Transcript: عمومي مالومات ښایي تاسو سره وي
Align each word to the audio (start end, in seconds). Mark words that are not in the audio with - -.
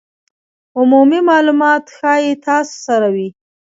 عمومي 0.77 1.19
مالومات 1.29 1.83
ښایي 1.95 2.33
تاسو 2.45 2.75
سره 2.87 3.07
وي 3.15 3.29